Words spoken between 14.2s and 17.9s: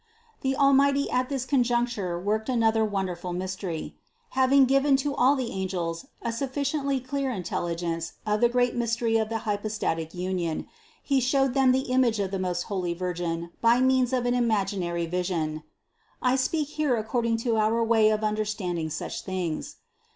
an imaginary vision (I speak here according to our